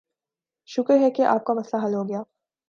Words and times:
شکر 0.69 0.97
ہے 1.01 1.11
کہ 1.11 1.21
آپ 1.25 1.43
کا 1.45 1.53
مسئلہ 1.53 1.85
حل 1.85 1.93
ہوگیا۔ 1.93 2.21